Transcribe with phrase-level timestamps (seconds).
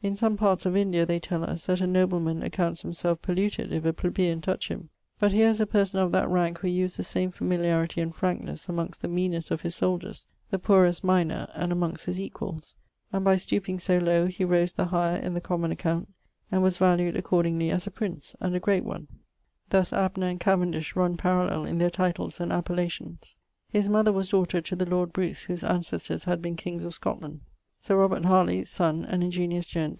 [0.00, 3.84] In some parts of India, they tell us, that a nobleman accounts himselfe polluted if
[3.84, 7.02] a plebeian touch him; but here is a person of that rank who used the
[7.02, 12.06] same familiaritie[XLII.] and frankness amongst the meanest of his souldiers, the poorest miner, and amongst
[12.06, 12.76] his equalls;
[13.12, 16.08] and by stooping so low, he rose the higher in the common account,
[16.52, 19.08] and was valued accordingly as a prince, and a great one;
[19.70, 23.36] thus Abner and Cavendish run parallell in their titles and appellations.
[23.72, 26.94] [XLI.] His mother was daughter to the lord Bruce, whose ancestors had been kings of
[26.94, 27.40] Scotland.
[27.80, 29.96] [XLII.] Sir Robert Harley (son), an ingeniose gent.